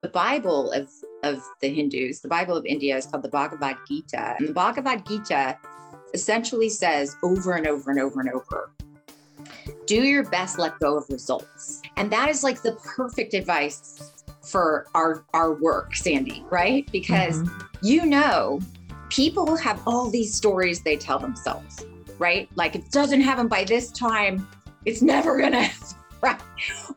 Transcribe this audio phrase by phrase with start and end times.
[0.00, 0.88] the Bible of,
[1.24, 4.36] of the Hindus, the Bible of India is called the Bhagavad Gita.
[4.38, 5.58] And the Bhagavad Gita
[6.14, 8.70] essentially says over and over and over and over
[9.86, 11.82] do your best, let go of results.
[11.96, 16.88] And that is like the perfect advice for our our work, Sandy, right?
[16.92, 17.58] Because mm-hmm.
[17.82, 18.60] you know,
[19.08, 21.84] people have all these stories they tell themselves,
[22.18, 22.48] right?
[22.54, 24.46] Like it doesn't happen by this time,
[24.84, 25.97] it's never gonna right?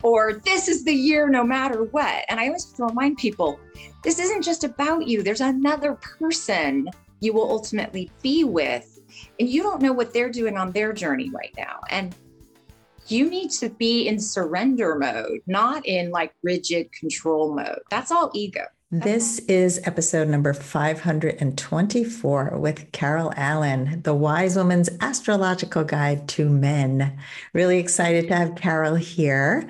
[0.03, 2.25] Or this is the year no matter what.
[2.29, 3.59] And I always have to remind people
[4.03, 6.87] this isn't just about you, there's another person
[7.19, 8.99] you will ultimately be with.
[9.39, 11.81] And you don't know what they're doing on their journey right now.
[11.89, 12.15] And
[13.07, 17.81] you need to be in surrender mode, not in like rigid control mode.
[17.89, 18.65] That's all ego.
[18.93, 27.17] This is episode number 524 with Carol Allen, the Wise Woman's Astrological Guide to Men.
[27.53, 29.65] Really excited to have Carol here.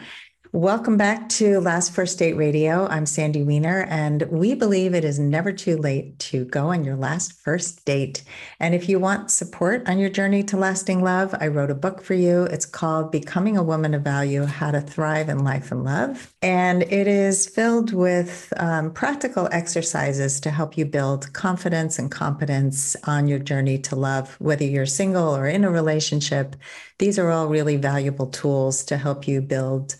[0.53, 2.85] Welcome back to Last First Date Radio.
[2.87, 6.97] I'm Sandy Weiner, and we believe it is never too late to go on your
[6.97, 8.25] last first date.
[8.59, 12.03] And if you want support on your journey to lasting love, I wrote a book
[12.03, 12.43] for you.
[12.43, 16.33] It's called Becoming a Woman of Value How to Thrive in Life and Love.
[16.41, 22.97] And it is filled with um, practical exercises to help you build confidence and competence
[23.05, 26.57] on your journey to love, whether you're single or in a relationship.
[26.99, 29.95] These are all really valuable tools to help you build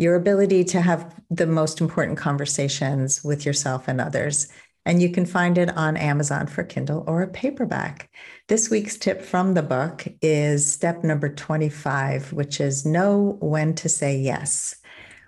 [0.00, 4.48] your ability to have the most important conversations with yourself and others.
[4.86, 8.10] And you can find it on Amazon for Kindle or a paperback.
[8.48, 13.90] This week's tip from the book is step number 25, which is know when to
[13.90, 14.74] say yes.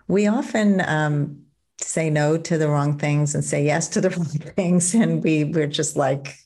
[0.09, 1.43] We often um,
[1.79, 4.95] say no to the wrong things and say yes to the wrong things.
[4.95, 6.39] And we, we're just like,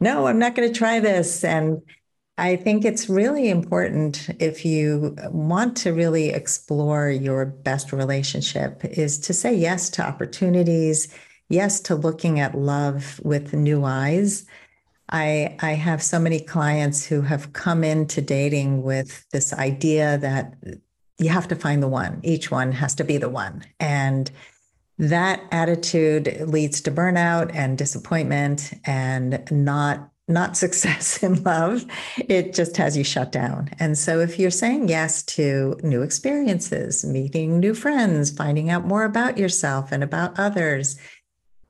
[0.00, 1.44] no, I'm not going to try this.
[1.44, 1.82] And
[2.36, 9.20] I think it's really important if you want to really explore your best relationship is
[9.20, 11.14] to say yes to opportunities,
[11.48, 14.46] yes to looking at love with new eyes.
[15.10, 20.54] I I have so many clients who have come into dating with this idea that
[21.18, 22.18] you have to find the one.
[22.24, 23.64] Each one has to be the one.
[23.78, 24.28] And
[24.98, 31.84] that attitude leads to burnout and disappointment and not not success in love.
[32.28, 33.70] It just has you shut down.
[33.78, 39.04] And so, if you're saying yes to new experiences, meeting new friends, finding out more
[39.04, 40.96] about yourself and about others,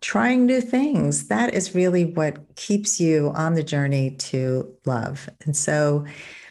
[0.01, 5.29] trying new things, that is really what keeps you on the journey to love.
[5.45, 6.05] And so,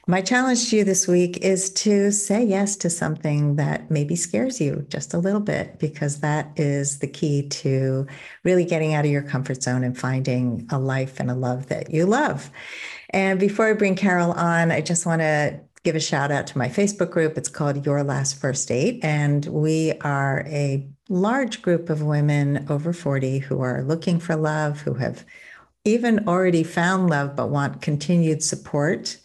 [0.05, 4.59] my challenge to you this week is to say yes to something that maybe scares
[4.59, 8.05] you just a little bit, because that is the key to
[8.43, 11.89] really getting out of your comfort zone and finding a life and a love that
[11.91, 12.51] you love.
[13.11, 16.57] And before I bring Carol on, I just want to give a shout out to
[16.57, 17.37] my Facebook group.
[17.37, 18.99] It's called Your Last First Date.
[19.03, 24.81] And we are a large group of women over 40 who are looking for love,
[24.81, 25.25] who have
[25.85, 29.17] even already found love, but want continued support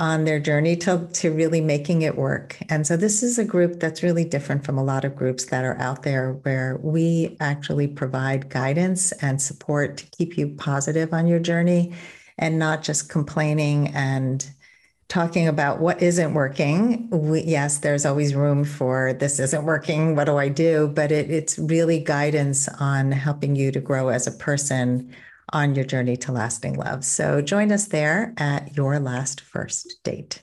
[0.00, 2.58] on their journey to, to really making it work.
[2.68, 5.64] And so this is a group that's really different from a lot of groups that
[5.64, 11.28] are out there where we actually provide guidance and support to keep you positive on
[11.28, 11.94] your journey
[12.38, 14.50] and not just complaining and
[15.06, 17.08] talking about what isn't working.
[17.10, 20.16] We, yes, there's always room for this isn't working.
[20.16, 20.88] What do I do?
[20.88, 25.14] But it, it's really guidance on helping you to grow as a person
[25.52, 27.04] on your journey to lasting love.
[27.04, 30.42] So join us there at your last first date.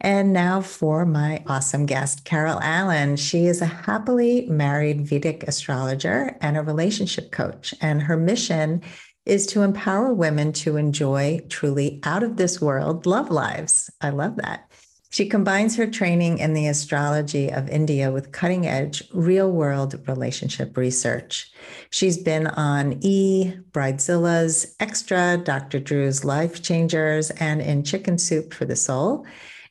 [0.00, 3.16] And now for my awesome guest, Carol Allen.
[3.16, 7.74] She is a happily married Vedic astrologer and a relationship coach.
[7.80, 8.82] And her mission
[9.24, 13.88] is to empower women to enjoy truly out of this world love lives.
[14.02, 14.70] I love that.
[15.14, 20.76] She combines her training in the astrology of India with cutting edge real world relationship
[20.76, 21.52] research.
[21.90, 25.78] She's been on E, Bridezilla's Extra, Dr.
[25.78, 29.24] Drew's Life Changers, and in Chicken Soup for the Soul.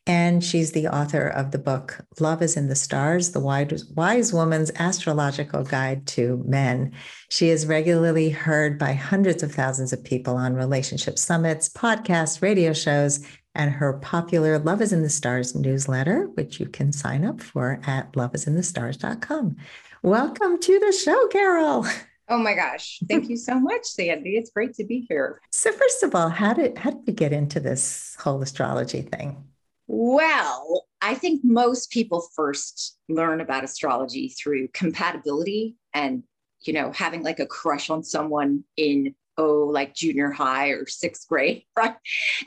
[0.07, 4.71] And she's the author of the book Love is in the Stars, the Wise Woman's
[4.75, 6.93] Astrological Guide to Men.
[7.29, 12.71] She is regularly heard by hundreds of thousands of people on relationship summits, podcasts, radio
[12.71, 13.25] shows,
[13.55, 17.79] and her popular Love is in the Stars newsletter, which you can sign up for
[17.85, 19.55] at loveisinthestars.com.
[20.01, 21.85] Welcome to the show, Carol.
[22.29, 22.99] Oh my gosh.
[23.07, 24.37] Thank you so much, Sandy.
[24.37, 25.41] It's great to be here.
[25.51, 29.43] So first of all, how did how did you get into this whole astrology thing?
[29.87, 36.23] Well, I think most people first learn about astrology through compatibility and
[36.61, 41.27] you know having like a crush on someone in oh like junior high or sixth
[41.27, 41.95] grade right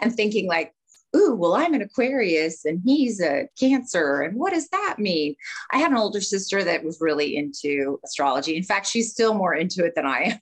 [0.01, 0.73] and thinking like
[1.17, 4.23] ooh, well, I'm an Aquarius and he's a Cancer.
[4.23, 5.35] And what does that mean?
[5.71, 8.57] I had an older sister that was really into astrology.
[8.57, 10.41] In fact, she's still more into it than I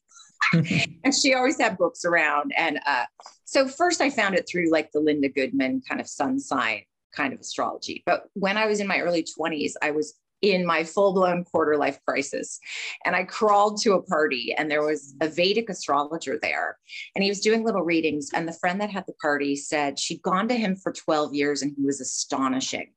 [0.53, 0.65] am.
[1.05, 2.53] and she always had books around.
[2.57, 3.05] And uh,
[3.45, 6.83] so first I found it through like the Linda Goodman kind of sun sign
[7.15, 8.03] kind of astrology.
[8.07, 10.15] But when I was in my early 20s, I was
[10.53, 12.61] in my full blown quarter life crisis.
[13.05, 16.79] And I crawled to a party, and there was a Vedic astrologer there,
[17.15, 18.31] and he was doing little readings.
[18.35, 21.63] And the friend that had the party said she'd gone to him for 12 years
[21.63, 22.93] and he was astonishing,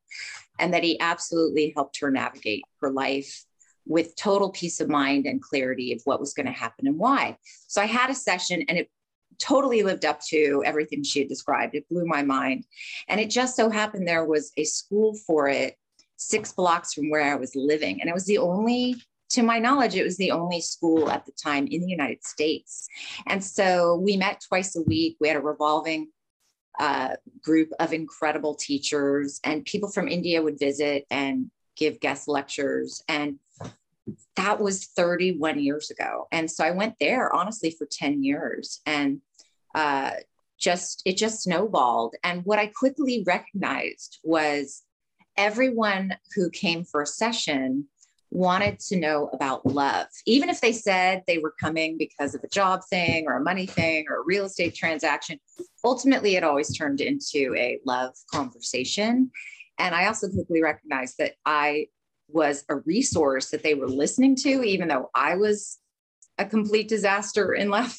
[0.58, 3.44] and that he absolutely helped her navigate her life
[3.86, 7.38] with total peace of mind and clarity of what was going to happen and why.
[7.68, 8.90] So I had a session, and it
[9.38, 11.74] totally lived up to everything she had described.
[11.74, 12.64] It blew my mind.
[13.08, 15.77] And it just so happened there was a school for it
[16.18, 18.00] six blocks from where I was living.
[18.00, 18.96] And it was the only,
[19.30, 22.86] to my knowledge, it was the only school at the time in the United States.
[23.26, 25.16] And so we met twice a week.
[25.20, 26.08] We had a revolving
[26.78, 33.02] uh, group of incredible teachers, and people from India would visit and give guest lectures.
[33.08, 33.38] And
[34.36, 36.26] that was 31 years ago.
[36.32, 39.20] And so I went there honestly for 10 years and
[39.74, 40.12] uh,
[40.58, 42.16] just, it just snowballed.
[42.24, 44.82] And what I quickly recognized was
[45.38, 47.86] everyone who came for a session
[48.30, 50.06] wanted to know about love.
[50.26, 53.64] Even if they said they were coming because of a job thing or a money
[53.64, 55.38] thing or a real estate transaction,
[55.82, 59.30] ultimately it always turned into a love conversation.
[59.78, 61.86] And I also quickly recognized that I
[62.28, 65.78] was a resource that they were listening to, even though I was
[66.36, 67.96] a complete disaster in love.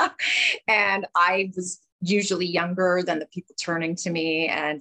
[0.68, 4.48] and I was usually younger than the people turning to me.
[4.48, 4.80] And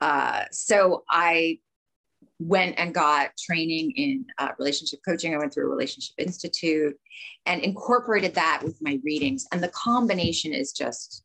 [0.00, 1.58] uh, so I
[2.38, 5.34] went and got training in uh, relationship coaching.
[5.34, 6.96] I went through a relationship institute
[7.46, 9.46] and incorporated that with my readings.
[9.52, 11.24] And the combination is just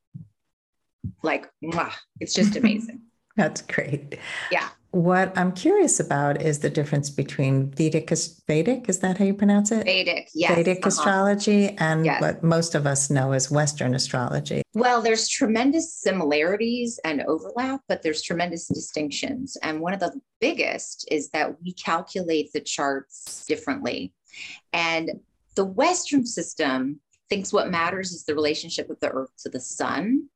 [1.24, 3.02] like, mwah, it's just amazing.
[3.36, 4.18] That's great.
[4.52, 4.70] Yeah.
[4.92, 8.12] What I'm curious about is the difference between Vedic,
[8.46, 9.86] Vedic, is that how you pronounce it?
[9.86, 10.54] Vedic, yes.
[10.54, 10.90] Vedic uh-huh.
[10.90, 12.20] astrology and yes.
[12.22, 14.64] what most of us know as Western astrology.
[14.74, 19.56] Well, there's tremendous similarities and overlap, but there's tremendous distinctions.
[19.64, 24.12] And one of the biggest is that we calculate the charts differently.
[24.74, 25.22] And
[25.56, 27.00] the Western system
[27.30, 30.28] thinks what matters is the relationship of the Earth to the sun.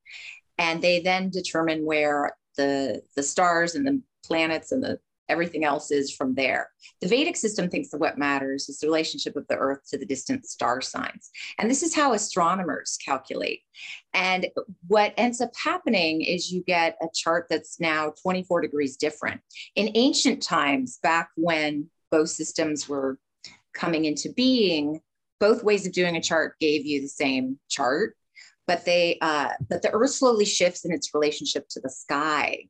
[0.58, 5.00] And they then determine where the, the stars and the planets and the
[5.30, 6.70] everything else is from there.
[7.02, 10.06] The Vedic system thinks that what matters is the relationship of the Earth to the
[10.06, 11.32] distant star signs.
[11.58, 13.62] And this is how astronomers calculate.
[14.14, 14.48] And
[14.88, 19.42] what ends up happening is you get a chart that's now 24 degrees different.
[19.76, 23.20] In ancient times, back when both systems were
[23.74, 25.02] coming into being,
[25.40, 28.16] both ways of doing a chart gave you the same chart.
[28.68, 32.68] But they, uh, but the Earth slowly shifts in its relationship to the sky,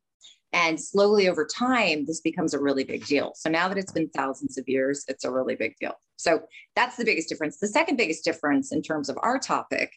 [0.56, 3.34] and slowly over time, this becomes a really big deal.
[3.36, 5.92] So now that it's been thousands of years, it's a really big deal.
[6.16, 6.44] So
[6.78, 7.58] that's the biggest difference.
[7.58, 9.92] The second biggest difference in terms of our topic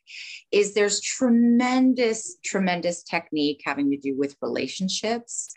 [0.50, 5.54] is there's tremendous, tremendous technique having to do with relationships.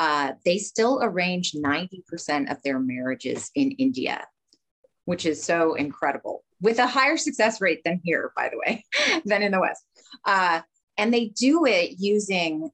[0.00, 4.26] Uh, they still arrange 90% of their marriages in India,
[5.04, 8.84] which is so incredible, with a higher success rate than here, by the way,
[9.24, 9.84] than in the West.
[10.24, 10.60] Uh,
[10.98, 12.68] and they do it using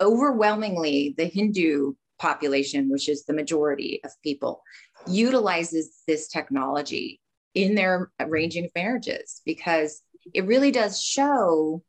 [0.00, 4.62] overwhelmingly the Hindu population, which is the majority of people,
[5.06, 7.20] utilizes this technology
[7.54, 10.02] in their arranging of marriages because
[10.34, 11.82] it really does show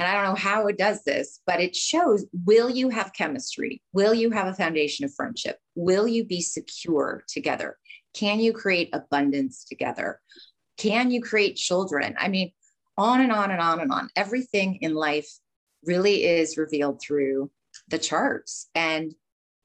[0.00, 3.82] and I don't know how it does this, but it shows will you have chemistry?
[3.92, 5.58] Will you have a foundation of friendship?
[5.74, 7.76] Will you be secure together?
[8.14, 10.18] Can you create abundance together?
[10.78, 12.14] Can you create children?
[12.18, 12.50] I mean,
[12.96, 14.08] on and on and on and on.
[14.16, 15.28] Everything in life
[15.84, 17.50] really is revealed through
[17.88, 18.68] the charts.
[18.74, 19.14] And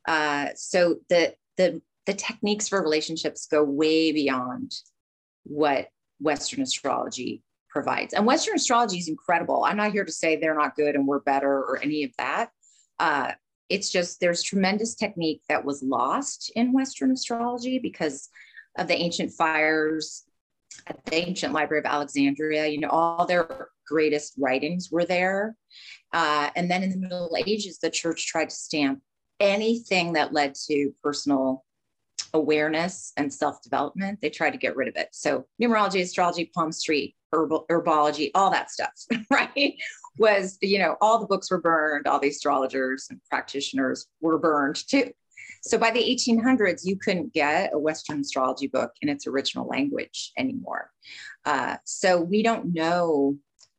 [0.07, 4.71] uh, so the the the techniques for relationships go way beyond
[5.43, 5.87] what
[6.19, 8.13] Western astrology provides.
[8.13, 9.63] And Western astrology is incredible.
[9.63, 12.49] I'm not here to say they're not good and we're better or any of that.
[12.99, 13.31] Uh,
[13.69, 18.29] it's just there's tremendous technique that was lost in Western astrology because
[18.77, 20.23] of the ancient fires
[20.87, 22.67] at the ancient library of Alexandria.
[22.67, 25.55] You know, all their greatest writings were there.
[26.13, 29.01] Uh, and then in the Middle Ages, the church tried to stamp
[29.39, 31.63] anything that led to personal
[32.33, 34.19] awareness and self development.
[34.21, 35.09] They tried to get rid of it.
[35.11, 38.93] So, numerology, astrology, palmistry, herbal, herbology, all that stuff,
[39.29, 39.75] right?
[40.17, 44.87] Was, you know, all the books were burned, all the astrologers and practitioners were burned
[44.87, 45.11] too.
[45.61, 50.31] So by the 1800s, you couldn't get a Western astrology book in its original language
[50.37, 50.91] anymore.
[51.43, 53.35] Uh, so we don't know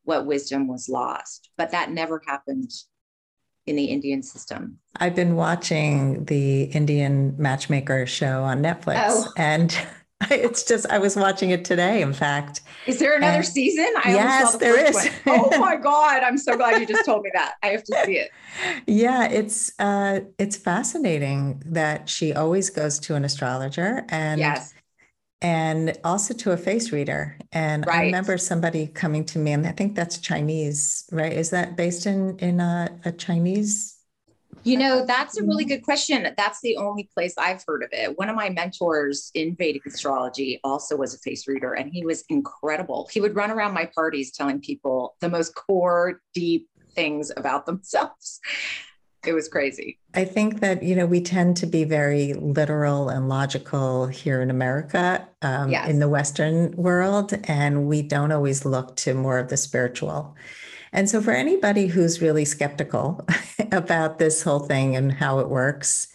[0.07, 2.71] what wisdom was lost, but that never happened
[3.67, 4.79] in the Indian system.
[4.97, 9.33] I've been watching the Indian Matchmaker show on Netflix, oh.
[9.37, 9.77] and
[10.31, 12.03] it's just I was watching it today.
[12.03, 13.93] In fact, is there another and season?
[14.05, 15.11] I yes, the there is.
[15.27, 16.23] Oh my god!
[16.23, 17.55] I'm so glad you just told me that.
[17.65, 18.31] I have to see it.
[18.87, 24.73] Yeah, it's uh, it's fascinating that she always goes to an astrologer and yes
[25.43, 27.39] and also to a face reader.
[27.53, 27.97] And right.
[27.97, 31.33] I remember somebody coming to me, and I think that's Chinese, right?
[31.33, 33.95] Is that based in in a, a Chinese?
[34.65, 35.75] You know, that's a really mm-hmm.
[35.75, 36.27] good question.
[36.37, 38.19] That's the only place I've heard of it.
[38.19, 42.25] One of my mentors in Vedic astrology also was a face reader, and he was
[42.29, 43.09] incredible.
[43.13, 48.41] He would run around my parties telling people the most core, deep things about themselves
[49.27, 49.99] it was crazy.
[50.15, 54.51] I think that, you know, we tend to be very literal and logical here in
[54.51, 55.89] America, um, yes.
[55.89, 60.37] in the Western world, and we don't always look to more of the spiritual.
[60.93, 63.27] And so, for anybody who's really skeptical
[63.73, 66.09] about this whole thing and how it works,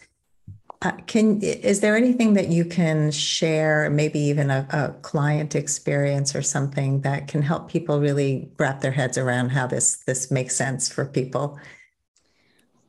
[0.84, 6.34] uh, can is there anything that you can share, maybe even a, a, client experience
[6.34, 10.56] or something that can help people really wrap their heads around how this this makes
[10.56, 11.60] sense for people?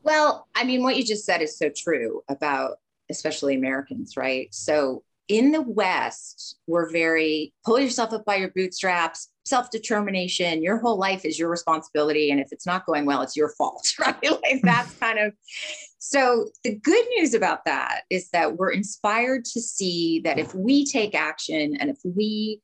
[0.02, 2.78] Well, I mean, what you just said is so true about
[3.10, 4.48] especially Americans, right?
[4.52, 10.62] So in the West, we're very pull yourself up by your bootstraps, self determination.
[10.62, 12.30] Your whole life is your responsibility.
[12.30, 14.22] And if it's not going well, it's your fault, right?
[14.22, 15.32] like that's kind of
[15.98, 16.48] so.
[16.64, 21.14] The good news about that is that we're inspired to see that if we take
[21.14, 22.60] action and if we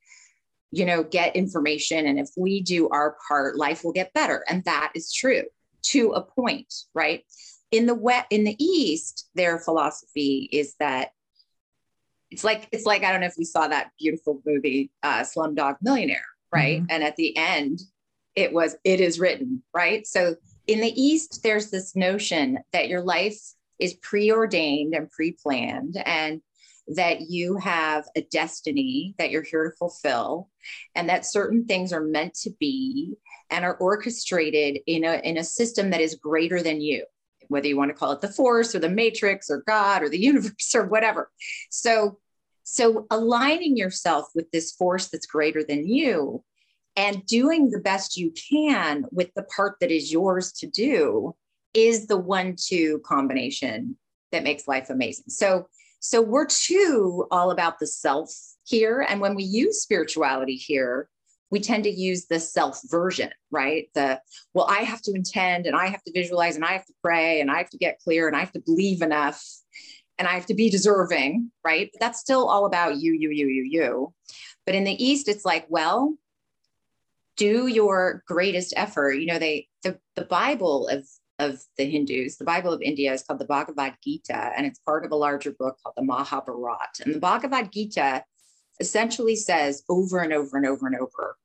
[0.71, 4.63] you know get information and if we do our part life will get better and
[4.65, 5.43] that is true
[5.83, 7.23] to a point, right?
[7.71, 11.11] In the wet in the East, their philosophy is that
[12.31, 15.77] it's like it's like I don't know if we saw that beautiful movie uh, Slumdog
[15.81, 16.81] Millionaire, right?
[16.81, 16.91] Mm-hmm.
[16.91, 17.81] And at the end,
[18.35, 20.05] it was it is written, right?
[20.05, 20.35] So
[20.67, 23.39] in the East, there's this notion that your life
[23.79, 26.41] is preordained and pre-planned, and
[26.87, 30.49] that you have a destiny that you're here to fulfill,
[30.95, 33.15] and that certain things are meant to be,
[33.49, 37.05] and are orchestrated in a, in a system that is greater than you,
[37.47, 40.19] whether you want to call it the force or the matrix or God or the
[40.31, 41.31] universe or whatever.
[41.69, 42.19] So,
[42.63, 46.43] so aligning yourself with this force that's greater than you
[46.95, 51.35] and doing the best you can with the part that is yours to do
[51.73, 53.95] is the one two combination
[54.31, 55.25] that makes life amazing.
[55.29, 55.67] So,
[55.99, 58.31] so we're too all about the self
[58.65, 59.05] here.
[59.07, 61.09] And when we use spirituality here,
[61.51, 63.89] we tend to use the self version, right?
[63.95, 64.21] The,
[64.53, 67.41] well, I have to intend and I have to visualize and I have to pray
[67.41, 69.43] and I have to get clear and I have to believe enough
[70.17, 71.89] and I have to be deserving, right?
[71.91, 74.13] But that's still all about you, you, you, you, you.
[74.65, 76.15] But in the East, it's like, well,
[77.37, 79.13] do your greatest effort.
[79.13, 81.07] You know, they, the, the Bible of,
[81.39, 85.05] of the Hindus, the Bible of India is called the Bhagavad Gita, and it's part
[85.05, 87.03] of a larger book called the Mahabharata.
[87.05, 88.25] And the Bhagavad Gita
[88.79, 91.35] essentially says over and over and over and over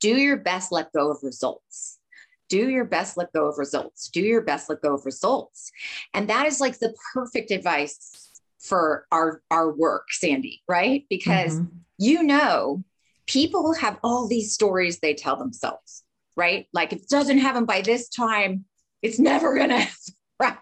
[0.00, 1.98] do your best, let go of results.
[2.48, 4.08] Do your best, let go of results.
[4.08, 5.72] Do your best, let go of results.
[6.14, 8.30] And that is like the perfect advice
[8.60, 11.04] for our, our work, Sandy, right?
[11.10, 11.76] Because mm-hmm.
[11.98, 12.84] you know,
[13.26, 16.04] people have all these stories they tell themselves,
[16.36, 16.66] right?
[16.72, 18.64] Like if it doesn't happen by this time,
[19.02, 20.58] it's never going to happen, right?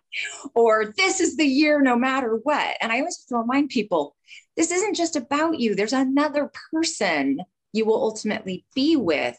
[0.54, 2.76] Or this is the year no matter what.
[2.80, 4.16] And I always have to remind people
[4.56, 7.40] this isn't just about you, there's another person
[7.72, 9.38] you will ultimately be with.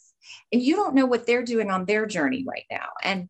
[0.52, 2.90] And you don't know what they're doing on their journey right now.
[3.04, 3.30] And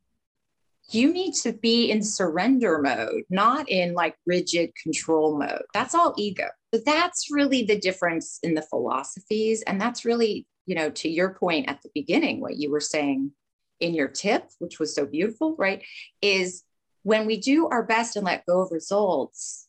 [0.90, 5.64] you need to be in surrender mode, not in like rigid control mode.
[5.74, 6.48] That's all ego.
[6.72, 9.64] But that's really the difference in the philosophies.
[9.64, 13.32] And that's really, you know, to your point at the beginning, what you were saying
[13.80, 15.84] in your tip, which was so beautiful, right?
[16.22, 16.64] Is
[17.04, 19.68] when we do our best and let go of results,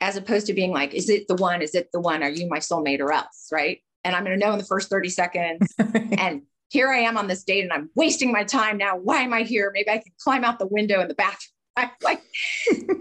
[0.00, 1.62] as opposed to being like, is it the one?
[1.62, 2.22] Is it the one?
[2.22, 3.48] Are you my soulmate or else?
[3.52, 3.80] Right.
[4.04, 5.74] And I'm going to know in the first 30 seconds.
[6.18, 8.96] and here I am on this date and I'm wasting my time now.
[8.96, 9.70] Why am I here?
[9.74, 11.38] Maybe I can climb out the window in the bathroom.
[11.76, 12.22] I, like,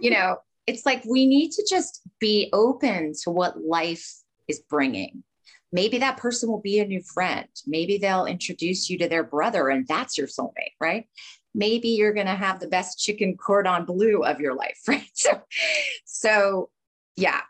[0.01, 0.37] you know,
[0.67, 4.07] it's like we need to just be open to what life
[4.47, 5.23] is bringing.
[5.71, 7.47] Maybe that person will be a new friend.
[7.65, 11.07] Maybe they'll introduce you to their brother and that's your soulmate, right?
[11.53, 15.09] Maybe you're going to have the best chicken cordon bleu of your life, right?
[15.13, 15.41] So,
[16.05, 16.69] so
[17.15, 17.41] yeah.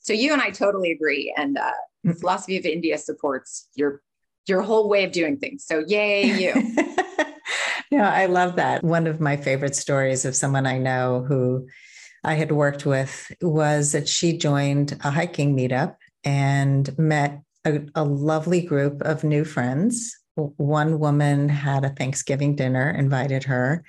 [0.00, 1.34] So you and I totally agree.
[1.36, 1.72] And uh,
[2.04, 4.02] the philosophy of India supports your
[4.46, 5.64] your whole way of doing things.
[5.66, 6.54] So yay you.
[7.90, 8.82] yeah, I love that.
[8.82, 11.66] One of my favorite stories of someone I know who
[12.24, 18.04] I had worked with was that she joined a hiking meetup and met a, a
[18.04, 20.16] lovely group of new friends.
[20.34, 23.84] One woman had a Thanksgiving dinner, invited her,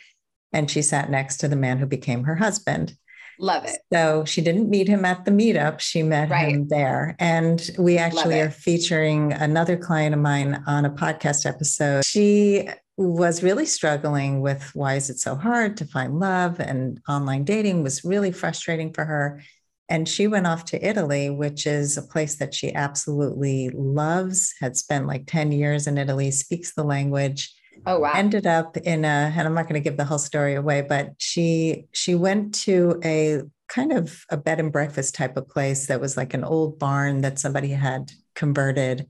[0.52, 2.96] and she sat next to the man who became her husband.
[3.40, 3.78] Love it.
[3.92, 5.80] So she didn't meet him at the meetup.
[5.80, 6.54] She met right.
[6.54, 7.16] him there.
[7.20, 12.04] And we actually are featuring another client of mine on a podcast episode.
[12.06, 12.68] She
[12.98, 17.82] was really struggling with why is it so hard to find love and online dating
[17.82, 19.42] was really frustrating for her.
[19.88, 24.76] And she went off to Italy, which is a place that she absolutely loves, had
[24.76, 27.54] spent like 10 years in Italy, speaks the language
[27.86, 28.14] Oh wow.
[28.14, 31.14] Ended up in a, and I'm not going to give the whole story away, but
[31.18, 36.02] she she went to a kind of a bed and breakfast type of place that
[36.02, 39.08] was like an old barn that somebody had converted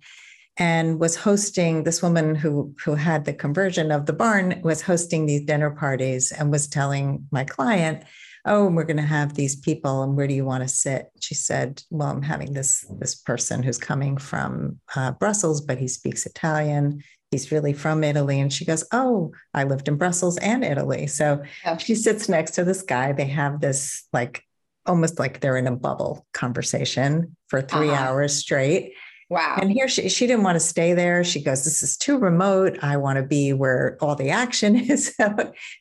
[0.58, 5.26] and was hosting this woman who who had the conversion of the barn was hosting
[5.26, 8.04] these dinner parties and was telling my client
[8.46, 11.34] oh we're going to have these people and where do you want to sit she
[11.34, 16.26] said well i'm having this this person who's coming from uh, brussels but he speaks
[16.26, 18.39] italian he's really from Italy.
[18.39, 21.07] And she goes, Oh, I lived in Brussels and Italy.
[21.07, 21.77] So oh.
[21.77, 23.12] she sits next to this guy.
[23.12, 24.43] They have this like
[24.86, 28.03] almost like they're in a bubble conversation for 3 uh-huh.
[28.03, 28.93] hours straight.
[29.29, 29.59] Wow.
[29.62, 31.24] And here she, she didn't want to stay there.
[31.24, 32.79] She goes, This is too remote.
[32.81, 35.15] I want to be where all the action is.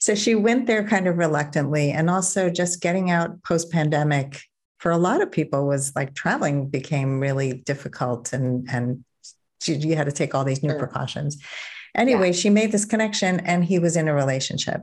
[0.01, 1.91] so she went there kind of reluctantly.
[1.91, 4.43] And also just getting out post pandemic
[4.79, 9.05] for a lot of people was like traveling became really difficult and, and
[9.61, 10.79] she, you had to take all these new sure.
[10.79, 11.39] precautions.
[11.95, 12.33] Anyway, yeah.
[12.33, 14.83] she made this connection and he was in a relationship.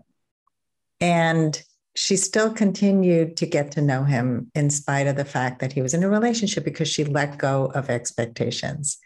[0.99, 1.61] And
[1.95, 5.81] she still continued to get to know him in spite of the fact that he
[5.81, 8.97] was in a relationship because she let go of expectations.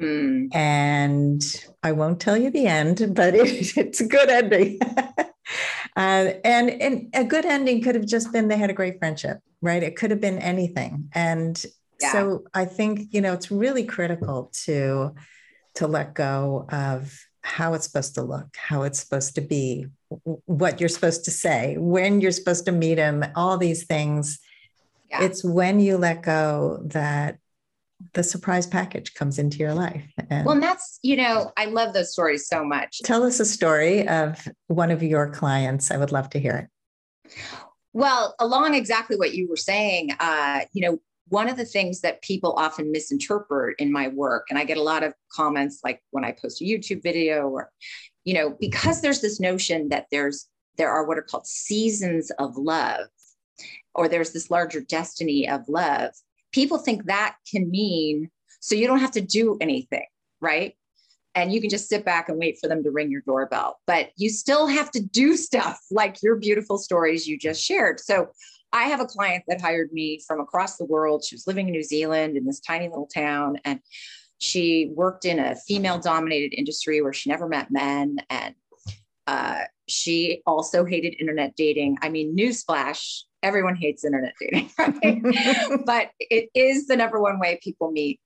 [0.00, 0.54] Mm.
[0.54, 1.42] And
[1.82, 4.78] I won't tell you the end, but it, it's a good ending.
[4.86, 5.28] uh,
[5.96, 9.82] and, and a good ending could have just been they had a great friendship, right?
[9.82, 11.10] It could have been anything.
[11.12, 11.62] And
[12.00, 12.12] yeah.
[12.12, 15.14] So I think, you know, it's really critical to
[15.74, 19.86] to let go of how it's supposed to look, how it's supposed to be,
[20.44, 24.40] what you're supposed to say, when you're supposed to meet him, all these things.
[25.10, 25.22] Yeah.
[25.22, 27.38] It's when you let go that
[28.12, 30.04] the surprise package comes into your life.
[30.30, 33.00] And well, and that's, you know, I love those stories so much.
[33.04, 35.90] Tell us a story of one of your clients.
[35.90, 36.68] I would love to hear
[37.26, 37.32] it.
[37.92, 42.22] Well, along exactly what you were saying, uh, you know, one of the things that
[42.22, 46.24] people often misinterpret in my work, and I get a lot of comments like when
[46.24, 47.70] I post a YouTube video or,
[48.24, 52.56] you know, because there's this notion that there's there are what are called seasons of
[52.56, 53.06] love,
[53.94, 56.10] or there's this larger destiny of love.
[56.52, 60.06] People think that can mean so you don't have to do anything,
[60.40, 60.74] right?
[61.34, 63.78] And you can just sit back and wait for them to ring your doorbell.
[63.86, 68.00] But you still have to do stuff like your beautiful stories you just shared.
[68.00, 68.28] So
[68.72, 71.24] I have a client that hired me from across the world.
[71.24, 73.58] She was living in New Zealand in this tiny little town.
[73.64, 73.80] And
[74.38, 78.18] she worked in a female dominated industry where she never met men.
[78.30, 78.54] And
[79.26, 81.98] uh, she also hated internet dating.
[82.02, 85.80] I mean, newsflash, everyone hates internet dating, right?
[85.86, 88.20] but it is the number one way people meet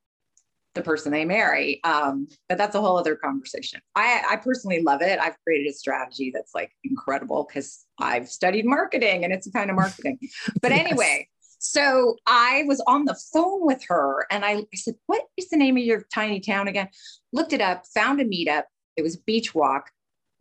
[0.74, 1.80] the person they marry.
[1.84, 3.80] Um, but that's a whole other conversation.
[3.94, 5.18] I, I personally love it.
[5.18, 9.70] I've created a strategy that's like incredible because I've studied marketing and it's a kind
[9.70, 10.18] of marketing.
[10.62, 15.22] But anyway, so I was on the phone with her and I, I said, What
[15.36, 16.88] is the name of your tiny town again?
[17.32, 18.64] Looked it up, found a meetup.
[18.96, 19.90] It was beach walk,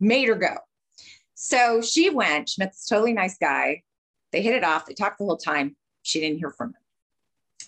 [0.00, 0.56] made her go.
[1.34, 3.82] So she went, she met this totally nice guy.
[4.32, 4.86] They hit it off.
[4.86, 5.76] They talked the whole time.
[6.02, 6.74] She didn't hear from him.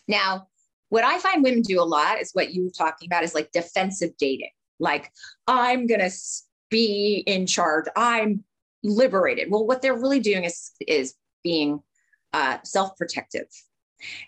[0.09, 0.49] Now,
[0.95, 3.51] what I find women do a lot is what you were talking about is like
[3.51, 4.53] defensive dating.
[4.79, 5.11] Like,
[5.49, 6.11] I'm going to
[6.71, 7.87] be in charge.
[7.97, 8.45] I'm
[8.85, 9.51] liberated.
[9.51, 11.83] Well, what they're really doing is, is being
[12.33, 13.49] uh, self protective.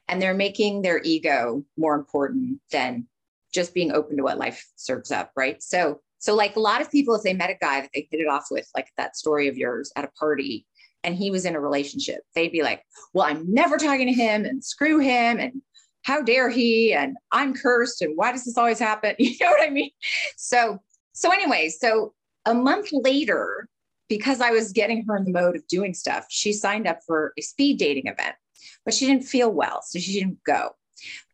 [0.09, 3.07] And they're making their ego more important than
[3.55, 5.31] just being open to what life serves up.
[5.37, 5.63] Right.
[5.63, 8.21] So, so like a lot of people, if they met a guy that they hit
[8.21, 10.67] it off with, like that story of yours at a party,
[11.05, 12.83] and he was in a relationship, they'd be like,
[13.15, 15.39] well, I'm never talking to him and screw him.
[15.39, 15.63] And
[16.07, 16.92] how dare he?
[16.92, 19.14] And i'm cursed and why does this always happen?
[19.19, 19.90] You know what i mean?
[20.37, 20.81] So
[21.12, 22.14] so anyway so
[22.47, 23.69] a month later
[24.09, 27.33] because i was getting her in the mode of doing stuff she signed up for
[27.37, 28.37] a speed dating event
[28.85, 30.71] but she didn't feel well so she didn't go.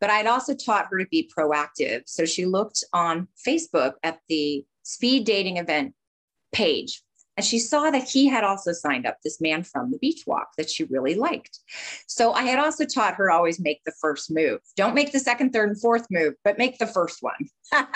[0.01, 4.65] But i'd also taught her to be proactive so she looked on facebook at the
[4.85, 5.95] speed dating event
[6.53, 7.03] page
[7.37, 10.51] and she saw that he had also signed up this man from the beach walk
[10.59, 11.61] that she really liked.
[12.07, 14.61] So I had also taught her always make the first move.
[14.77, 17.49] Don't make the second, third, and fourth move, but make the first one.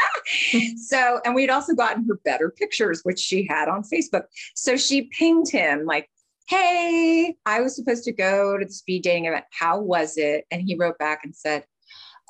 [0.78, 4.24] so, and we'd also gotten her better pictures, which she had on Facebook.
[4.54, 6.08] So she pinged him like,
[6.48, 9.44] Hey, I was supposed to go to the speed dating event.
[9.50, 10.46] How was it?
[10.50, 11.64] And he wrote back and said,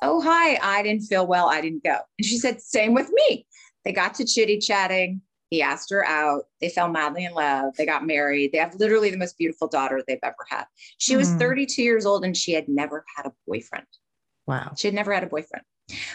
[0.01, 1.47] Oh, hi, I didn't feel well.
[1.47, 1.97] I didn't go.
[2.17, 3.45] And she said, Same with me.
[3.85, 6.43] They got to chitty chatting He asked her out.
[6.59, 7.75] They fell madly in love.
[7.77, 8.51] They got married.
[8.51, 10.65] They have literally the most beautiful daughter they've ever had.
[10.97, 11.39] She was Mm.
[11.39, 13.87] 32 years old and she had never had a boyfriend.
[14.45, 14.73] Wow.
[14.77, 15.65] She had never had a boyfriend,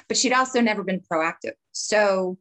[0.08, 1.52] but she'd also never been proactive.
[1.72, 2.38] So,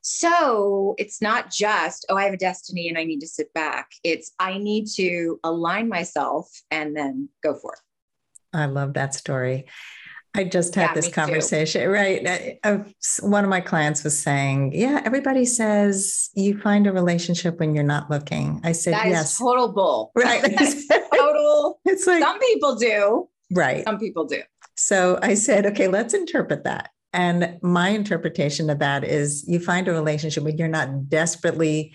[0.00, 3.90] so it's not just, oh, I have a destiny and I need to sit back.
[4.04, 7.80] It's I need to align myself and then go for it.
[8.52, 9.66] I love that story.
[10.36, 11.14] I just had Yeah, this me too.
[11.14, 12.26] conversation, right?
[12.26, 16.86] Uh, uh, I- I- one of my clients was saying, Yeah, everybody says you find
[16.86, 18.60] a relationship when you're not looking.
[18.64, 19.38] I said, That Yes.
[19.38, 20.12] total bull.
[20.16, 20.42] Right.
[21.14, 21.80] Total.
[21.84, 23.28] it's like, Some people do.
[23.52, 23.84] right.
[23.84, 24.42] Some people do.
[24.76, 26.90] So I said, okay, let's interpret that.
[27.14, 31.94] And my interpretation of that is you find a relationship when you're not desperately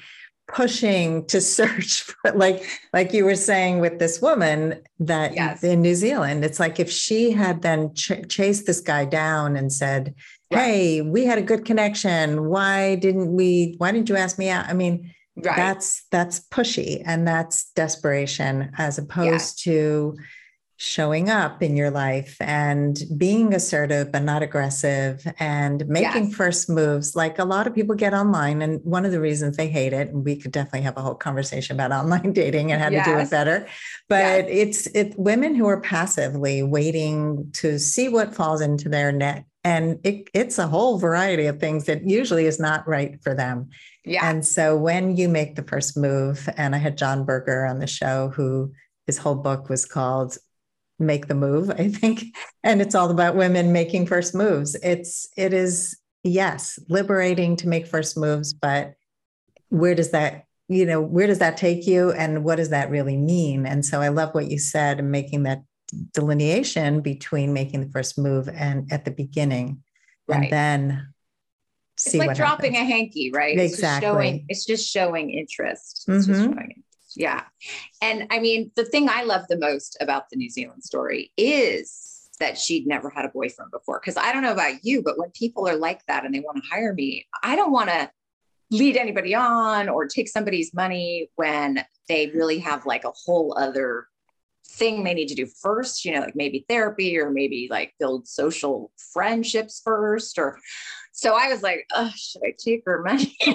[0.53, 5.63] pushing to search for like like you were saying with this woman that Yes.
[5.63, 9.71] in New Zealand it's like if she had then ch- chased this guy down and
[9.71, 10.13] said
[10.51, 10.59] Right.
[10.65, 14.65] hey we had a good connection why didn't we why didn't you ask me out
[14.67, 15.55] i mean Right.
[15.55, 20.17] that's that's pushy and that's desperation as opposed to
[20.81, 26.33] showing up in your life and being assertive but not aggressive and making Yes.
[26.33, 29.67] first moves like a lot of people get online and one of the reasons they
[29.67, 32.89] hate it and we could definitely have a whole conversation about online dating and how
[32.89, 33.67] to do it better
[34.09, 39.45] but it's it's women who are passively waiting to see what falls into their net
[39.63, 43.69] and it, it's a whole variety of things that usually is not right for them
[44.03, 44.27] yeah.
[44.27, 47.85] and so when you make the first move, and I had John Berger on the
[47.85, 48.71] show, who
[49.05, 50.39] his whole book was called
[51.01, 52.23] Make the Move, I think.
[52.63, 54.75] And it's all about women making first moves.
[54.83, 58.93] It's, it is, yes, liberating to make first moves, but
[59.69, 62.11] where does that, you know, where does that take you?
[62.11, 63.65] And what does that really mean?
[63.65, 65.63] And so I love what you said and making that
[66.13, 69.81] delineation between making the first move and at the beginning.
[70.27, 70.43] Right.
[70.43, 71.07] And then
[71.97, 72.91] it's like dropping happens.
[72.91, 73.57] a hanky, right?
[73.57, 74.07] It's just Exactly.
[74.07, 76.05] showing, it's just showing interest.
[76.07, 76.53] It's just Mhm.
[76.53, 76.83] showing.
[77.15, 77.43] Yeah.
[78.01, 82.29] And I mean, the thing I love the most about the New Zealand story is
[82.39, 83.99] that she'd never had a boyfriend before.
[83.99, 86.57] Cause I don't know about you, but when people are like that and they want
[86.57, 88.09] to hire me, I don't want to
[88.71, 94.07] lead anybody on or take somebody's money when they really have like a whole other
[94.65, 98.27] thing they need to do first, you know, like maybe therapy or maybe like build
[98.27, 100.57] social friendships first or
[101.21, 103.37] so I was like, oh, should I take her money?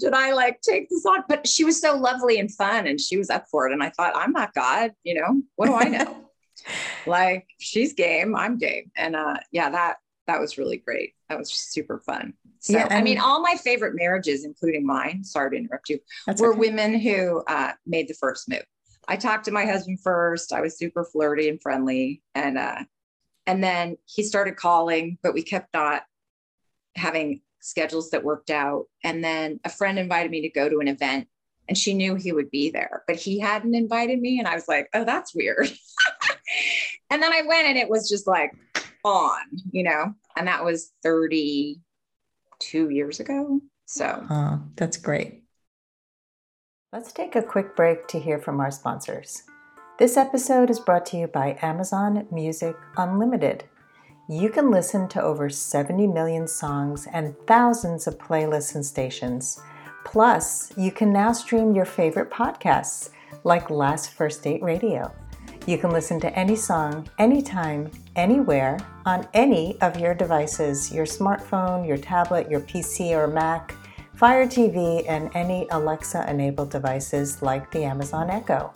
[0.00, 1.22] should I like take this on?
[1.28, 3.72] But she was so lovely and fun and she was up for it.
[3.72, 6.30] And I thought, I'm not God, you know, what do I know?
[7.06, 8.90] like she's game, I'm game.
[8.96, 11.14] And uh yeah, that that was really great.
[11.28, 12.34] That was super fun.
[12.58, 16.00] So Yeah, I mean, all my favorite marriages, including mine, sorry to interrupt you,
[16.38, 16.58] were okay.
[16.58, 18.64] women who uh, made the first move.
[19.06, 20.52] I talked to my husband first.
[20.52, 22.82] I was super flirty and friendly, and uh,
[23.46, 26.02] and then he started calling, but we kept not
[26.98, 28.86] having schedules that worked out.
[29.02, 31.28] And then a friend invited me to go to an event,
[31.68, 34.68] and she knew he would be there, but he hadn't invited me, and I was
[34.68, 35.70] like, oh, that's weird.
[37.10, 38.52] and then I went, and it was just like
[39.04, 41.80] on, you know, and that was thirty
[42.58, 43.60] two years ago.
[43.86, 44.26] So.
[44.28, 45.44] Oh, that's great.
[46.92, 49.42] Let's take a quick break to hear from our sponsors.
[49.98, 53.64] This episode is brought to you by Amazon Music Unlimited.
[54.30, 59.58] You can listen to over 70 million songs and thousands of playlists and stations.
[60.04, 63.08] Plus, you can now stream your favorite podcasts
[63.44, 65.10] like Last First Date Radio.
[65.66, 71.88] You can listen to any song, anytime, anywhere, on any of your devices your smartphone,
[71.88, 73.74] your tablet, your PC or Mac,
[74.12, 78.74] Fire TV, and any Alexa enabled devices like the Amazon Echo.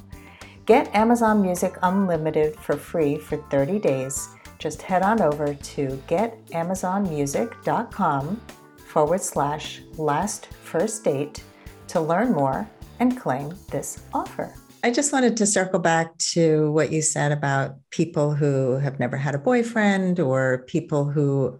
[0.65, 4.31] Get Amazon Music Unlimited for free for 30 days.
[4.63, 8.41] Just head on over to getamazonmusic.com
[8.87, 11.43] forward slash last first date
[11.89, 12.69] to learn more
[13.01, 14.55] and claim this offer.
[14.85, 19.17] I just wanted to circle back to what you said about people who have never
[19.17, 21.59] had a boyfriend or people who,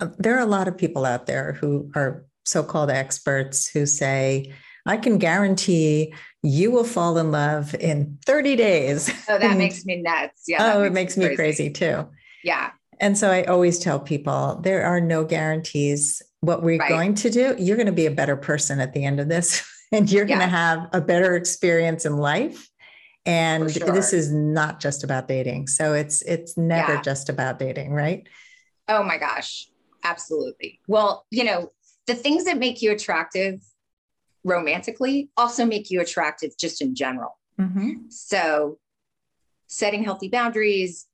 [0.00, 3.86] uh, there are a lot of people out there who are so called experts who
[3.86, 4.52] say,
[4.84, 9.08] I can guarantee you will fall in love in 30 days.
[9.30, 10.42] Oh, that And- makes me nuts.
[10.46, 10.62] Yeah.
[10.62, 11.36] that oh, it makes me crazy.
[11.36, 12.06] crazy too.
[12.44, 12.70] Yeah.
[13.00, 16.22] And so I always tell people there are no guarantees.
[16.40, 16.88] What we're Right.
[16.88, 19.66] going to do, you're going to be a better person at the end of this,
[19.92, 22.68] and you're going to have a better experience in life.
[23.26, 25.66] And For this is not just about dating.
[25.68, 27.00] So it's it's never Yeah.
[27.02, 28.28] just about dating, right?
[28.86, 29.68] Oh my gosh.
[30.04, 30.80] Absolutely.
[30.86, 31.70] Well, you know,
[32.06, 33.60] the things that make you attractive
[34.44, 37.38] romantically also make you attractive just in general.
[37.58, 38.08] Mm-hmm.
[38.10, 38.78] So,
[39.68, 41.06] setting healthy boundaries,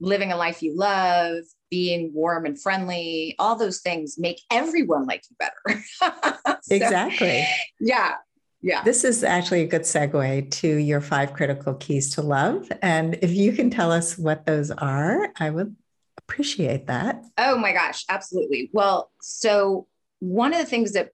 [0.00, 5.22] living a life you love, being warm and friendly, all those things make everyone like
[5.28, 5.84] you better.
[6.62, 7.46] so, exactly.
[7.80, 8.14] Yeah.
[8.62, 8.82] Yeah.
[8.82, 12.70] This is actually a good segue to your five critical keys to love.
[12.80, 15.76] And if you can tell us what those are, I would
[16.16, 17.22] appreciate that.
[17.36, 18.70] Oh my gosh, absolutely.
[18.72, 19.86] Well, so
[20.20, 21.10] one of the things that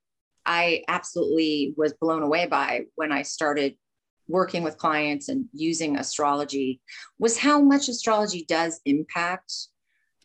[0.47, 3.77] I absolutely was blown away by when I started
[4.31, 6.81] working with clients and using astrology
[7.19, 9.53] was how much astrology does impact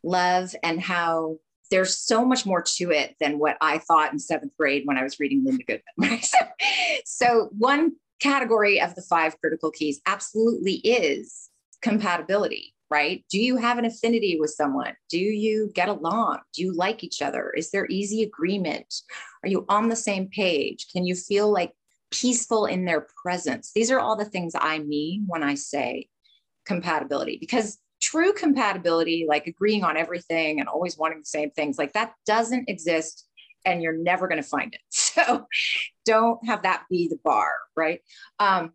[0.03, 1.37] love and how
[1.71, 5.03] there's so much more to it than what I thought in seventh grade when I
[5.03, 6.19] was reading Linda Goodman.
[7.07, 11.49] So, one category of the five critical keys absolutely is
[11.81, 13.25] compatibility right?
[13.29, 14.93] Do you have an affinity with someone?
[15.09, 16.39] Do you get along?
[16.53, 17.51] Do you like each other?
[17.55, 18.93] Is there easy agreement?
[19.43, 20.87] Are you on the same page?
[20.91, 21.73] Can you feel like
[22.11, 23.71] peaceful in their presence?
[23.73, 26.09] These are all the things I mean when I say
[26.65, 31.93] compatibility because true compatibility, like agreeing on everything and always wanting the same things, like
[31.93, 33.27] that doesn't exist
[33.65, 34.81] and you're never going to find it.
[35.15, 35.47] So
[36.03, 38.01] don't have that be the bar, right?
[38.37, 38.73] Um,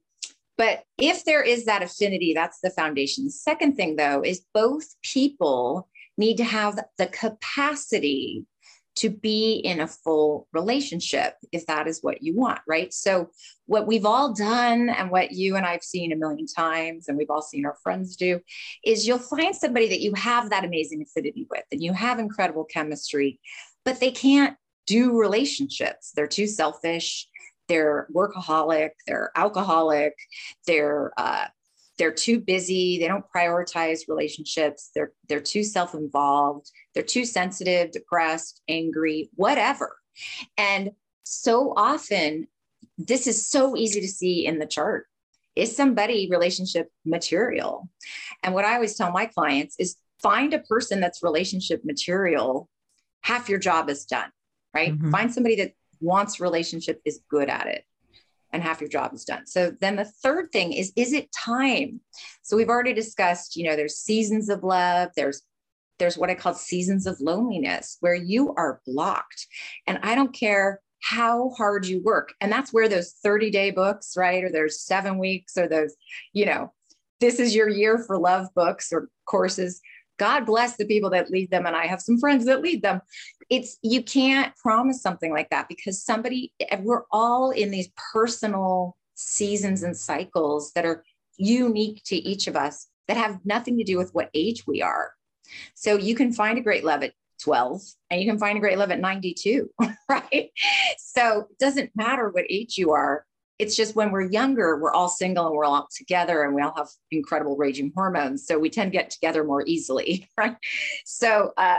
[0.56, 3.30] but if there is that affinity, that's the foundation.
[3.30, 8.46] Second thing, though, is both people need to have the capacity
[8.96, 12.92] to be in a full relationship if that is what you want, right?
[12.92, 13.30] So,
[13.66, 17.30] what we've all done and what you and I've seen a million times, and we've
[17.30, 18.40] all seen our friends do,
[18.84, 22.64] is you'll find somebody that you have that amazing affinity with and you have incredible
[22.64, 23.38] chemistry,
[23.84, 26.12] but they can't do relationships.
[26.14, 27.28] They're too selfish
[27.70, 30.14] they're workaholic, they're alcoholic,
[30.66, 31.44] they're uh,
[32.00, 38.62] they're too busy, they don't prioritize relationships, they're they're too self-involved, they're too sensitive, depressed,
[38.68, 39.98] angry, whatever.
[40.56, 40.92] And
[41.24, 42.48] so often
[42.96, 45.08] this is so easy to see in the chart.
[45.54, 47.90] Is somebody relationship material?
[48.42, 52.70] And what I always tell my clients is find a person that's relationship material,
[53.20, 54.30] half your job is done,
[54.72, 54.94] right?
[54.94, 55.10] Mm-hmm.
[55.10, 57.84] Find somebody that wants relationship is good at it
[58.52, 59.46] and half your job is done.
[59.46, 62.00] So then the third thing is is it time?
[62.42, 65.42] So we've already discussed, you know, there's seasons of love, there's
[66.00, 69.46] there's what I call seasons of loneliness where you are blocked.
[69.86, 72.34] And I don't care how hard you work.
[72.40, 74.42] And that's where those 30-day books, right?
[74.42, 75.94] Or there's 7 weeks or those,
[76.32, 76.72] you know,
[77.20, 79.80] this is your year for love books or courses.
[80.20, 81.64] God bless the people that lead them.
[81.64, 83.00] And I have some friends that lead them.
[83.48, 89.82] It's you can't promise something like that because somebody we're all in these personal seasons
[89.82, 91.02] and cycles that are
[91.38, 95.12] unique to each of us that have nothing to do with what age we are.
[95.74, 97.80] So you can find a great love at 12
[98.10, 99.70] and you can find a great love at 92
[100.10, 100.50] right?
[100.98, 103.24] So it doesn't matter what age you are
[103.60, 106.74] it's just when we're younger we're all single and we're all together and we all
[106.76, 110.56] have incredible raging hormones so we tend to get together more easily right
[111.04, 111.78] so uh,